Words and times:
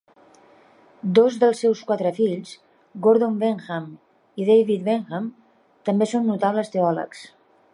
Dos 1.17 1.35
dels 1.41 1.59
seus 1.65 1.83
quatre 1.89 2.11
fills, 2.19 2.53
Gordon 3.07 3.37
Wenham 3.43 3.85
i 4.45 4.49
David 4.49 4.89
Wenham, 4.89 5.29
també 5.91 6.09
són 6.15 6.27
notables 6.33 6.75
teòlegs. 6.79 7.23